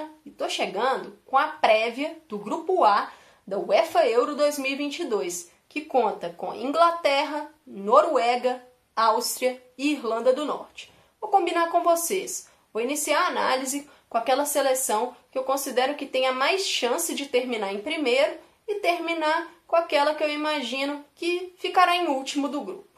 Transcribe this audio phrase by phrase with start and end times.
[0.00, 3.12] Viana e tô chegando com a prévia do Grupo A
[3.46, 8.64] da UEFA Euro 2022, que conta com Inglaterra, Noruega,
[8.94, 10.92] Áustria e Irlanda do Norte.
[11.20, 16.06] Vou combinar com vocês, vou iniciar a análise com aquela seleção que eu considero que
[16.06, 21.54] tenha mais chance de terminar em primeiro e terminar com aquela que eu imagino que
[21.58, 22.88] ficará em último do grupo.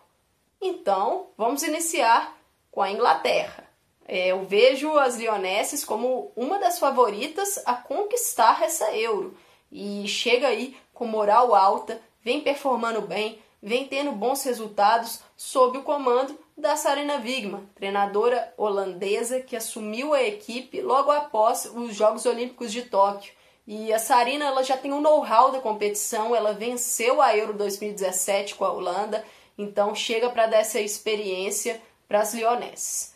[0.61, 2.37] Então, vamos iniciar
[2.71, 3.72] com a Inglaterra.
[4.15, 9.35] É, eu vejo as Lionesses como uma das favoritas a conquistar essa Euro.
[9.71, 15.83] E chega aí com moral alta, vem performando bem, vem tendo bons resultados sob o
[15.83, 22.71] comando da Sarina Wigman, treinadora holandesa que assumiu a equipe logo após os Jogos Olímpicos
[22.71, 23.33] de Tóquio.
[23.67, 28.57] E a Sarina ela já tem um know-how da competição, ela venceu a Euro 2017
[28.57, 29.25] com a Holanda,
[29.57, 33.12] então chega para dar essa experiência para as Lionesses.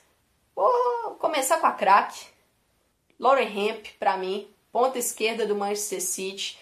[0.56, 2.28] Vou começar com a craque.
[3.20, 6.58] Lauren Hemp, para mim, ponta esquerda do Manchester City.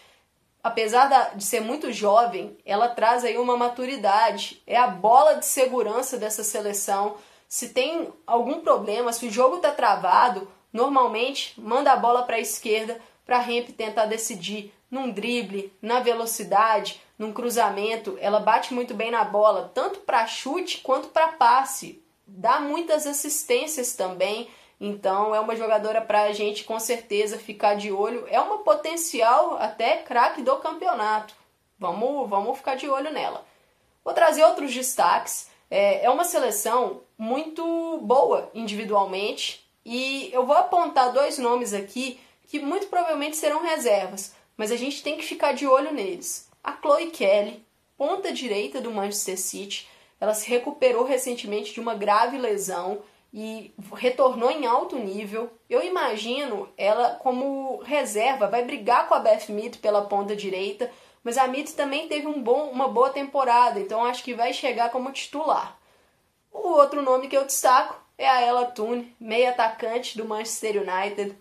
[0.61, 4.61] Apesar de ser muito jovem, ela traz aí uma maturidade.
[4.67, 7.17] É a bola de segurança dessa seleção.
[7.49, 12.41] Se tem algum problema, se o jogo está travado, normalmente manda a bola para a
[12.41, 18.19] esquerda para Hemp tentar decidir num drible, na velocidade, num cruzamento.
[18.21, 23.95] Ela bate muito bem na bola, tanto para chute quanto para passe dá muitas assistências
[23.95, 24.49] também.
[24.81, 28.27] Então é uma jogadora para a gente com certeza ficar de olho.
[28.29, 31.35] É uma potencial até craque do campeonato.
[31.79, 33.45] Vamos, vamos ficar de olho nela.
[34.05, 35.49] Vou trazer outros destaques.
[35.71, 42.59] É, é uma seleção muito boa individualmente e eu vou apontar dois nomes aqui que
[42.59, 46.49] muito provavelmente serão reservas, mas a gente tem que ficar de olho neles.
[46.63, 47.65] A Chloe Kelly,
[47.97, 49.89] ponta direita do Manchester City,
[50.21, 53.03] ela se recuperou recentemente de uma grave lesão
[53.33, 55.51] e retornou em alto nível.
[55.69, 60.91] Eu imagino ela como reserva, vai brigar com a Beth Mead pela ponta direita,
[61.23, 64.91] mas a Mead também teve um bom, uma boa temporada, então acho que vai chegar
[64.91, 65.77] como titular.
[66.53, 71.37] O outro nome que eu destaco é a Ella Toone, meia atacante do Manchester United.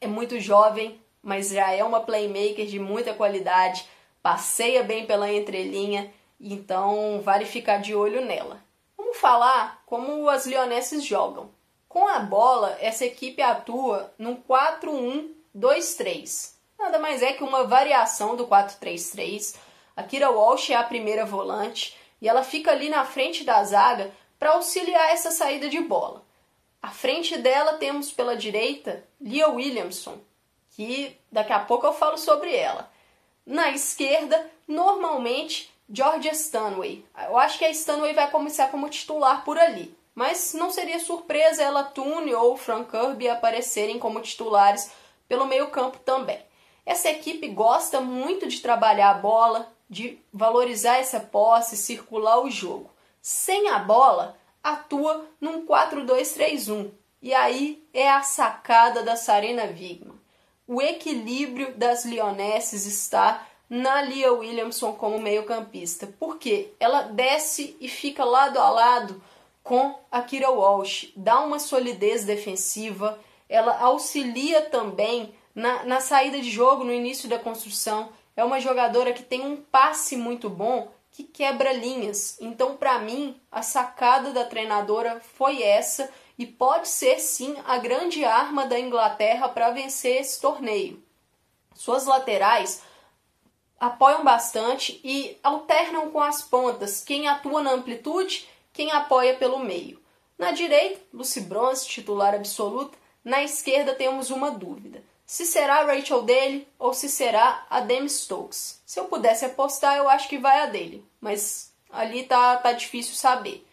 [0.00, 3.88] É muito jovem, mas já é uma playmaker de muita qualidade,
[4.22, 6.12] passeia bem pela entrelinha
[6.52, 8.60] então, vale ficar de olho nela.
[8.96, 11.50] Vamos falar como as Lionesses jogam.
[11.88, 16.52] Com a bola, essa equipe atua num 4-1-2-3.
[16.78, 19.56] Nada mais é que uma variação do 4-3-3.
[19.96, 24.12] A Kira Walsh é a primeira volante e ela fica ali na frente da zaga
[24.38, 26.22] para auxiliar essa saída de bola.
[26.82, 30.18] À frente dela temos pela direita Lia Williamson,
[30.70, 32.92] que daqui a pouco eu falo sobre ela.
[33.46, 37.04] Na esquerda, normalmente Georgia Stanway.
[37.28, 39.96] Eu acho que a Stanway vai começar como titular por ali.
[40.14, 44.90] Mas não seria surpresa ela Tune ou Frank Kirby aparecerem como titulares
[45.28, 46.40] pelo meio-campo também.
[46.86, 52.90] Essa equipe gosta muito de trabalhar a bola, de valorizar essa posse, circular o jogo.
[53.20, 56.90] Sem a bola, atua num 4-2-3-1.
[57.20, 60.20] E aí é a sacada da Sarena Wigman.
[60.66, 68.24] O equilíbrio das lionesses está na Lia Williamson como meio-campista, porque ela desce e fica
[68.24, 69.22] lado a lado
[69.62, 76.50] com a Kira Walsh, dá uma solidez defensiva, ela auxilia também na, na saída de
[76.50, 78.10] jogo, no início da construção.
[78.36, 82.36] É uma jogadora que tem um passe muito bom que quebra linhas.
[82.40, 88.24] Então, para mim, a sacada da treinadora foi essa e pode ser sim a grande
[88.24, 91.00] arma da Inglaterra para vencer esse torneio.
[91.74, 92.82] Suas laterais
[93.86, 100.02] apoiam bastante e alternam com as pontas, quem atua na amplitude, quem apoia pelo meio.
[100.38, 102.96] Na direita, Lucy Bronze, titular absoluta.
[103.24, 105.02] Na esquerda temos uma dúvida.
[105.24, 108.82] Se será a Rachel dele ou se será a Demi Stokes.
[108.84, 113.14] Se eu pudesse apostar, eu acho que vai a dele, mas ali tá, tá difícil
[113.14, 113.66] saber.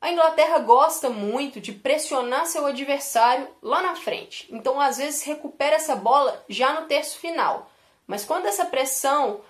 [0.00, 5.76] A Inglaterra gosta muito de pressionar seu adversário lá na frente, então às vezes recupera
[5.76, 7.70] essa bola já no terço final.
[8.10, 9.40] Mas quando essa pressão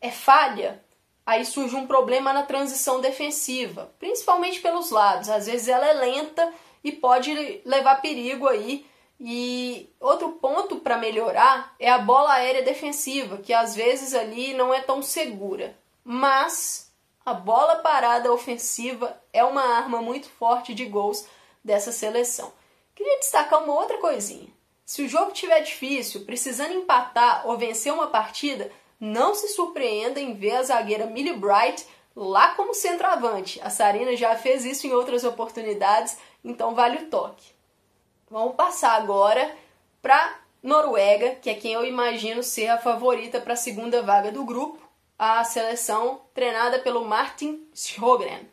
[0.00, 0.82] é falha,
[1.24, 5.28] aí surge um problema na transição defensiva, principalmente pelos lados.
[5.28, 6.52] Às vezes ela é lenta
[6.82, 8.84] e pode levar perigo aí.
[9.20, 14.74] E outro ponto para melhorar é a bola aérea defensiva, que às vezes ali não
[14.74, 15.78] é tão segura.
[16.02, 16.90] Mas
[17.24, 21.28] a bola parada ofensiva é uma arma muito forte de gols
[21.62, 22.52] dessa seleção.
[22.92, 24.48] Queria destacar uma outra coisinha.
[24.90, 30.34] Se o jogo estiver difícil, precisando empatar ou vencer uma partida, não se surpreenda em
[30.34, 33.60] ver a zagueira Millie Bright lá como centroavante.
[33.62, 37.52] A Sarina já fez isso em outras oportunidades, então vale o toque.
[38.28, 39.56] Vamos passar agora
[40.02, 44.44] para Noruega, que é quem eu imagino ser a favorita para a segunda vaga do
[44.44, 44.80] grupo,
[45.16, 48.44] a seleção treinada pelo Martin Sjogren.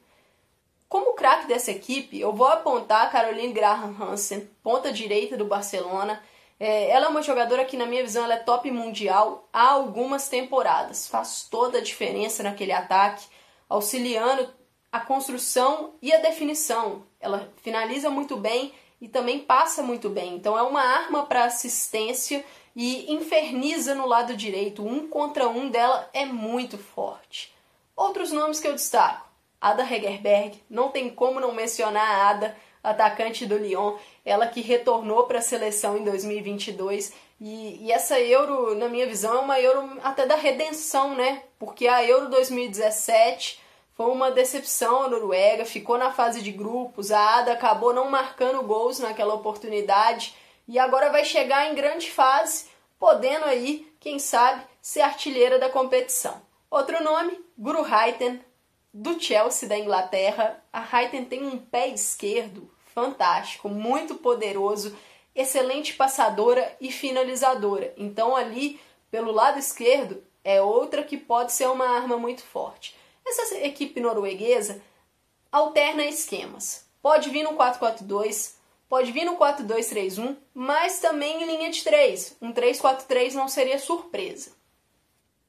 [0.90, 6.24] Como craque dessa equipe, eu vou apontar a Caroline Graham Hansen, ponta direita do Barcelona.
[6.60, 10.30] É, ela é uma jogadora que, na minha visão, ela é top mundial há algumas
[10.30, 11.08] temporadas.
[11.08, 13.26] Faz toda a diferença naquele ataque,
[13.68, 14.50] auxiliando
[14.90, 17.04] a construção e a definição.
[17.20, 20.36] Ela finaliza muito bem e também passa muito bem.
[20.36, 22.44] Então é uma arma para assistência
[22.76, 24.86] e inferniza no lado direito.
[24.88, 27.54] Um contra um dela é muito forte.
[27.96, 29.27] Outros nomes que eu destaco:
[29.60, 35.24] Ada Hegerberg, não tem como não mencionar a Ada, atacante do Lyon, ela que retornou
[35.24, 37.14] para a seleção em 2022.
[37.40, 41.44] E, e, essa Euro, na minha visão, é uma Euro até da redenção, né?
[41.60, 43.60] Porque a Euro 2017
[43.94, 48.62] foi uma decepção a Noruega, ficou na fase de grupos, a Ada acabou não marcando
[48.64, 50.36] gols naquela oportunidade
[50.68, 52.66] e agora vai chegar em grande fase,
[53.00, 56.42] podendo aí, quem sabe, ser artilheira da competição.
[56.70, 58.40] Outro nome, Guru Heiten,
[58.98, 60.64] do Chelsea da Inglaterra.
[60.74, 64.98] A Heiten tem um pé esquerdo fantástico, muito poderoso,
[65.36, 67.94] excelente passadora e finalizadora.
[67.96, 68.80] Então ali,
[69.12, 72.96] pelo lado esquerdo, é outra que pode ser uma arma muito forte.
[73.26, 74.82] Essa equipe norueguesa
[75.52, 76.88] alterna esquemas.
[77.00, 78.56] Pode vir no 4-4-2,
[78.90, 82.38] pode vir no 4-2-3-1, mas também em linha de 3.
[82.42, 84.54] Um 3-4-3 não seria surpresa.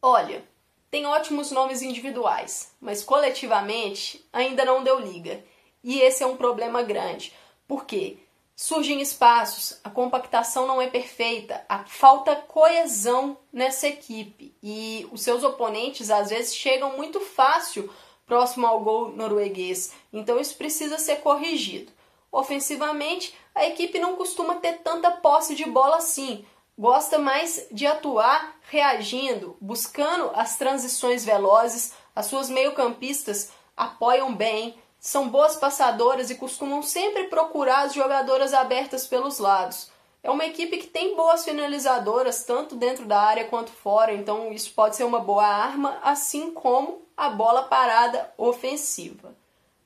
[0.03, 0.45] Olha,
[0.91, 5.45] tem ótimos nomes individuais, mas coletivamente ainda não deu liga.
[5.83, 7.33] E esse é um problema grande.
[7.67, 8.19] Por quê?
[8.59, 15.45] surgem espaços, a compactação não é perfeita, a falta coesão nessa equipe e os seus
[15.45, 17.89] oponentes às vezes chegam muito fácil
[18.27, 21.93] próximo ao gol norueguês, então isso precisa ser corrigido.
[22.33, 26.45] Ofensivamente, a equipe não costuma ter tanta posse de bola assim,
[26.79, 35.29] gosta mais de atuar reagindo, buscando as transições velozes, as suas meio-campistas apoiam bem, são
[35.29, 39.91] boas passadoras e costumam sempre procurar as jogadoras abertas pelos lados.
[40.23, 44.73] É uma equipe que tem boas finalizadoras, tanto dentro da área quanto fora, então isso
[44.75, 49.35] pode ser uma boa arma, assim como a bola parada ofensiva.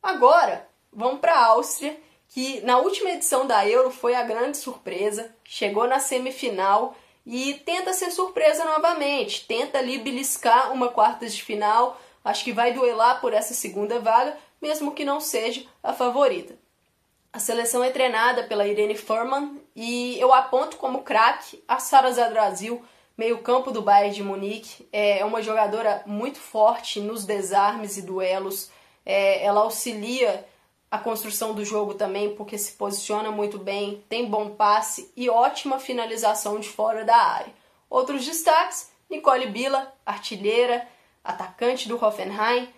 [0.03, 1.99] Agora, vamos para a Áustria,
[2.33, 6.97] que na última edição da Euro foi a grande surpresa, chegou na semifinal
[7.27, 12.73] e tenta ser surpresa novamente, tenta ali beliscar uma quartas de final, acho que vai
[12.73, 16.57] duelar por essa segunda vaga, mesmo que não seja a favorita.
[17.31, 22.83] A seleção é treinada pela Irene Furman e eu aponto como craque a Sara Zadrazil,
[23.15, 24.89] meio-campo do Bayern de Munique.
[24.91, 28.71] É uma jogadora muito forte nos desarmes e duelos.
[29.05, 30.47] É, ela auxilia
[30.93, 35.79] a construção do jogo também, porque se posiciona muito bem, tem bom passe e ótima
[35.79, 37.55] finalização de fora da área.
[37.89, 40.87] Outros destaques: Nicole Bila, artilheira,
[41.25, 42.69] atacante do Hoffenheim,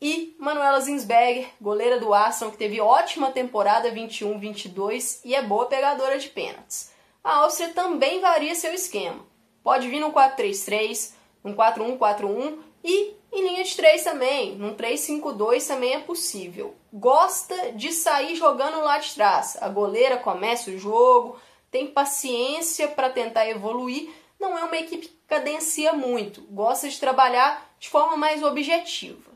[0.00, 6.16] e Manuela Zinsberger, goleira do Arsenal, que teve ótima temporada 21-22 e é boa pegadora
[6.16, 6.92] de pênaltis.
[7.24, 9.26] A Áustria também varia seu esquema.
[9.64, 11.12] Pode vir num 4-3-3,
[11.42, 16.76] num 4-1-4-1 e em linha de 3 também, num 3-5-2 também é possível.
[16.96, 19.58] Gosta de sair jogando lá de trás.
[19.60, 21.36] A goleira começa o jogo,
[21.68, 24.14] tem paciência para tentar evoluir.
[24.38, 29.32] Não é uma equipe que cadencia muito, gosta de trabalhar de forma mais objetiva.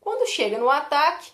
[0.00, 1.32] Quando chega no ataque,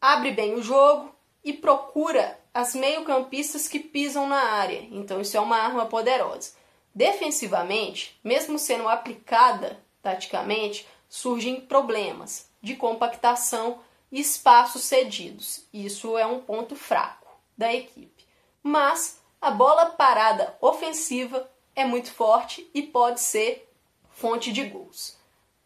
[0.00, 4.88] abre bem o jogo e procura as meio-campistas que pisam na área.
[4.90, 6.52] Então isso é uma arma poderosa.
[6.94, 13.78] Defensivamente, mesmo sendo aplicada taticamente, surgem problemas de compactação
[14.10, 15.66] espaços cedidos.
[15.72, 18.26] Isso é um ponto fraco da equipe.
[18.62, 23.68] Mas a bola parada ofensiva é muito forte e pode ser
[24.10, 25.16] fonte de gols.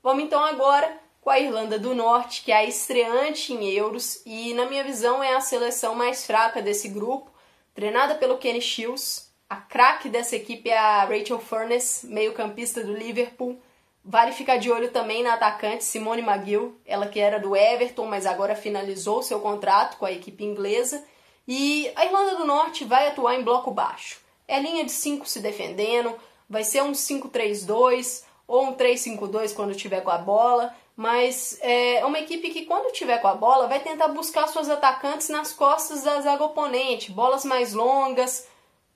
[0.03, 4.55] Vamos então agora com a Irlanda do Norte, que é a estreante em Euros e,
[4.55, 7.31] na minha visão, é a seleção mais fraca desse grupo,
[7.75, 9.31] treinada pelo Kenny Shields.
[9.49, 13.61] A craque dessa equipe é a Rachel Furness, meio-campista do Liverpool.
[14.05, 18.27] Vale ficar de olho também na atacante Simone McGill, ela que era do Everton, mas
[18.27, 21.05] agora finalizou seu contrato com a equipe inglesa.
[21.47, 24.21] E a Irlanda do Norte vai atuar em bloco baixo.
[24.49, 26.15] É linha de 5 se defendendo,
[26.49, 32.19] vai ser um 5-3-2 ou um 3-5-2 quando tiver com a bola mas é uma
[32.19, 36.21] equipe que quando tiver com a bola vai tentar buscar suas atacantes nas costas da
[36.21, 38.47] zaga oponente, bolas mais longas,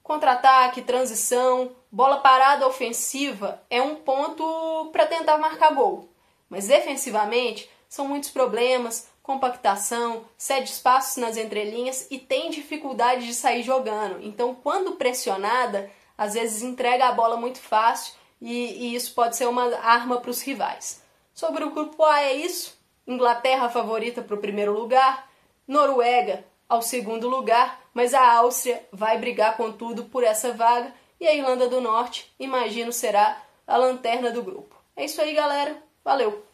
[0.02, 6.09] contra-ataque, transição, bola parada ofensiva é um ponto para tentar marcar gol.
[6.51, 13.63] Mas defensivamente são muitos problemas, compactação, cede espaços nas entrelinhas e tem dificuldade de sair
[13.63, 14.19] jogando.
[14.25, 19.47] Então, quando pressionada, às vezes entrega a bola muito fácil e, e isso pode ser
[19.47, 21.01] uma arma para os rivais.
[21.33, 22.77] Sobre o grupo A é isso.
[23.07, 25.31] Inglaterra favorita para o primeiro lugar,
[25.69, 30.93] Noruega ao segundo lugar, mas a Áustria vai brigar com tudo por essa vaga
[31.25, 34.76] e a Irlanda do Norte, imagino, será a lanterna do grupo.
[34.95, 35.83] É isso aí, galera.
[36.04, 36.45] Valeu!